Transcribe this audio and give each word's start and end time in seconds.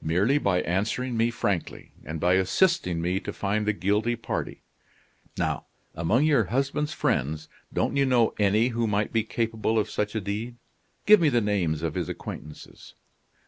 "Merely 0.00 0.38
by 0.38 0.60
answering 0.60 1.16
me 1.16 1.32
frankly, 1.32 1.90
and 2.04 2.20
by 2.20 2.34
assisting 2.34 3.00
me 3.02 3.18
to 3.18 3.32
find 3.32 3.66
the 3.66 3.72
guilty 3.72 4.14
party. 4.14 4.62
Now, 5.36 5.66
among 5.96 6.22
your 6.22 6.44
husband's 6.44 6.92
friends, 6.92 7.48
don't 7.72 7.96
you 7.96 8.06
know 8.06 8.34
any 8.38 8.68
who 8.68 8.86
might 8.86 9.12
be 9.12 9.24
capable 9.24 9.76
of 9.76 9.90
such 9.90 10.14
a 10.14 10.20
deed? 10.20 10.58
Give 11.06 11.20
me 11.20 11.28
the 11.28 11.40
names 11.40 11.82
of 11.82 11.94
his 11.94 12.08
acquaintances." 12.08 12.94